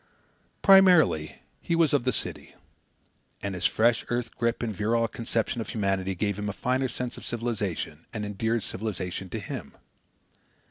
[0.63, 2.55] Primarily, he was of the city.
[3.43, 7.17] And his fresh earth grip and virile conception of humanity gave him a finer sense
[7.17, 9.77] of civilization and endeared civilization to him.